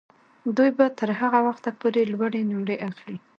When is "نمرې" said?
2.49-2.75